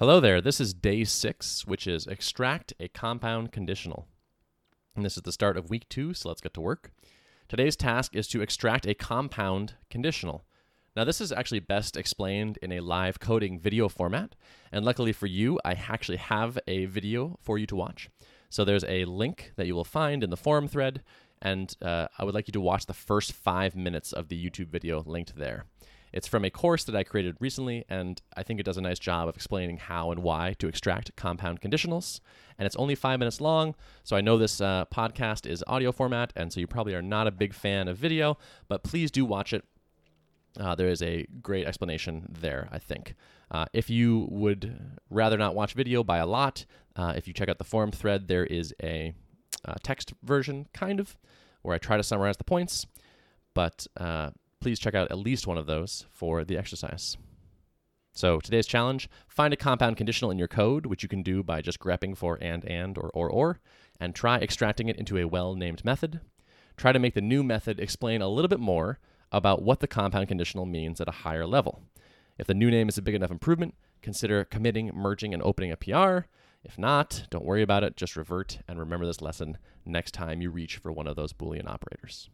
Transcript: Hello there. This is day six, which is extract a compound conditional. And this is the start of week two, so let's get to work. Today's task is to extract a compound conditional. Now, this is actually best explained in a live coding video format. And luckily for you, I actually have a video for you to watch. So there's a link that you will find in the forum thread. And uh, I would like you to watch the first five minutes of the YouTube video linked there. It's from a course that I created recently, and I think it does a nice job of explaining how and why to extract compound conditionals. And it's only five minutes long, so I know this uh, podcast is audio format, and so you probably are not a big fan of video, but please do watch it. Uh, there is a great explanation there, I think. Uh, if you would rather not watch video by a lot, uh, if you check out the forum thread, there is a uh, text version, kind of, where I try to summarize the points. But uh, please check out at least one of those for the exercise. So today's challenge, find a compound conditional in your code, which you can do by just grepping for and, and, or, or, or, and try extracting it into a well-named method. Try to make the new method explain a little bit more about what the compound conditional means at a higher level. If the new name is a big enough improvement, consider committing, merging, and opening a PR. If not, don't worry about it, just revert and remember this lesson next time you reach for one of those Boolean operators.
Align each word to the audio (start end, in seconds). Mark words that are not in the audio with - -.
Hello 0.00 0.18
there. 0.18 0.40
This 0.40 0.62
is 0.62 0.72
day 0.72 1.04
six, 1.04 1.66
which 1.66 1.86
is 1.86 2.06
extract 2.06 2.72
a 2.80 2.88
compound 2.88 3.52
conditional. 3.52 4.06
And 4.96 5.04
this 5.04 5.18
is 5.18 5.24
the 5.24 5.30
start 5.30 5.58
of 5.58 5.68
week 5.68 5.86
two, 5.90 6.14
so 6.14 6.30
let's 6.30 6.40
get 6.40 6.54
to 6.54 6.60
work. 6.62 6.90
Today's 7.50 7.76
task 7.76 8.16
is 8.16 8.26
to 8.28 8.40
extract 8.40 8.86
a 8.86 8.94
compound 8.94 9.74
conditional. 9.90 10.46
Now, 10.96 11.04
this 11.04 11.20
is 11.20 11.32
actually 11.32 11.60
best 11.60 11.98
explained 11.98 12.58
in 12.62 12.72
a 12.72 12.80
live 12.80 13.20
coding 13.20 13.58
video 13.60 13.90
format. 13.90 14.36
And 14.72 14.86
luckily 14.86 15.12
for 15.12 15.26
you, 15.26 15.60
I 15.66 15.72
actually 15.72 16.16
have 16.16 16.58
a 16.66 16.86
video 16.86 17.38
for 17.42 17.58
you 17.58 17.66
to 17.66 17.76
watch. 17.76 18.08
So 18.48 18.64
there's 18.64 18.84
a 18.84 19.04
link 19.04 19.52
that 19.56 19.66
you 19.66 19.74
will 19.74 19.84
find 19.84 20.24
in 20.24 20.30
the 20.30 20.36
forum 20.38 20.66
thread. 20.66 21.02
And 21.42 21.74
uh, 21.82 22.08
I 22.18 22.24
would 22.24 22.34
like 22.34 22.48
you 22.48 22.52
to 22.52 22.60
watch 22.60 22.86
the 22.86 22.94
first 22.94 23.32
five 23.32 23.74
minutes 23.74 24.12
of 24.12 24.28
the 24.28 24.50
YouTube 24.50 24.68
video 24.68 25.02
linked 25.06 25.36
there. 25.36 25.64
It's 26.12 26.26
from 26.26 26.44
a 26.44 26.50
course 26.50 26.84
that 26.84 26.96
I 26.96 27.04
created 27.04 27.36
recently, 27.38 27.84
and 27.88 28.20
I 28.36 28.42
think 28.42 28.58
it 28.58 28.64
does 28.64 28.76
a 28.76 28.82
nice 28.82 28.98
job 28.98 29.28
of 29.28 29.36
explaining 29.36 29.76
how 29.76 30.10
and 30.10 30.22
why 30.22 30.54
to 30.58 30.66
extract 30.66 31.14
compound 31.16 31.60
conditionals. 31.60 32.20
And 32.58 32.66
it's 32.66 32.76
only 32.76 32.94
five 32.94 33.18
minutes 33.20 33.40
long, 33.40 33.74
so 34.02 34.16
I 34.16 34.20
know 34.20 34.36
this 34.36 34.60
uh, 34.60 34.86
podcast 34.92 35.48
is 35.48 35.62
audio 35.68 35.92
format, 35.92 36.32
and 36.34 36.52
so 36.52 36.58
you 36.58 36.66
probably 36.66 36.94
are 36.94 37.02
not 37.02 37.26
a 37.26 37.30
big 37.30 37.54
fan 37.54 37.86
of 37.86 37.96
video, 37.96 38.38
but 38.68 38.82
please 38.82 39.10
do 39.10 39.24
watch 39.24 39.52
it. 39.52 39.64
Uh, 40.58 40.74
there 40.74 40.88
is 40.88 41.00
a 41.00 41.26
great 41.40 41.64
explanation 41.64 42.26
there, 42.28 42.68
I 42.72 42.80
think. 42.80 43.14
Uh, 43.52 43.66
if 43.72 43.88
you 43.88 44.26
would 44.30 44.98
rather 45.08 45.38
not 45.38 45.54
watch 45.54 45.74
video 45.74 46.02
by 46.02 46.18
a 46.18 46.26
lot, 46.26 46.66
uh, 46.96 47.12
if 47.16 47.28
you 47.28 47.34
check 47.34 47.48
out 47.48 47.58
the 47.58 47.64
forum 47.64 47.92
thread, 47.92 48.26
there 48.26 48.44
is 48.44 48.74
a 48.82 49.14
uh, 49.64 49.74
text 49.82 50.12
version, 50.22 50.66
kind 50.72 51.00
of, 51.00 51.16
where 51.62 51.74
I 51.74 51.78
try 51.78 51.96
to 51.96 52.02
summarize 52.02 52.36
the 52.36 52.44
points. 52.44 52.86
But 53.54 53.86
uh, 53.96 54.30
please 54.60 54.78
check 54.78 54.94
out 54.94 55.10
at 55.10 55.18
least 55.18 55.46
one 55.46 55.58
of 55.58 55.66
those 55.66 56.06
for 56.10 56.44
the 56.44 56.56
exercise. 56.56 57.16
So 58.12 58.40
today's 58.40 58.66
challenge, 58.66 59.08
find 59.28 59.52
a 59.54 59.56
compound 59.56 59.96
conditional 59.96 60.30
in 60.30 60.38
your 60.38 60.48
code, 60.48 60.86
which 60.86 61.02
you 61.02 61.08
can 61.08 61.22
do 61.22 61.42
by 61.42 61.62
just 61.62 61.78
grepping 61.78 62.16
for 62.16 62.38
and, 62.40 62.64
and, 62.64 62.98
or, 62.98 63.10
or, 63.14 63.30
or, 63.30 63.60
and 64.00 64.14
try 64.14 64.38
extracting 64.38 64.88
it 64.88 64.96
into 64.96 65.16
a 65.16 65.26
well-named 65.26 65.84
method. 65.84 66.20
Try 66.76 66.92
to 66.92 66.98
make 66.98 67.14
the 67.14 67.20
new 67.20 67.42
method 67.42 67.78
explain 67.78 68.20
a 68.20 68.28
little 68.28 68.48
bit 68.48 68.60
more 68.60 68.98
about 69.30 69.62
what 69.62 69.80
the 69.80 69.86
compound 69.86 70.28
conditional 70.28 70.66
means 70.66 71.00
at 71.00 71.08
a 71.08 71.22
higher 71.22 71.46
level. 71.46 71.82
If 72.36 72.46
the 72.46 72.54
new 72.54 72.70
name 72.70 72.88
is 72.88 72.98
a 72.98 73.02
big 73.02 73.14
enough 73.14 73.30
improvement, 73.30 73.74
consider 74.02 74.44
committing, 74.44 74.90
merging, 74.94 75.32
and 75.32 75.42
opening 75.42 75.70
a 75.70 75.76
PR. 75.76 76.26
If 76.62 76.78
not, 76.78 77.26
don't 77.30 77.44
worry 77.44 77.62
about 77.62 77.84
it, 77.84 77.96
just 77.96 78.16
revert 78.16 78.58
and 78.68 78.78
remember 78.78 79.06
this 79.06 79.22
lesson 79.22 79.56
next 79.84 80.12
time 80.12 80.42
you 80.42 80.50
reach 80.50 80.76
for 80.76 80.92
one 80.92 81.06
of 81.06 81.16
those 81.16 81.32
Boolean 81.32 81.66
operators. 81.68 82.28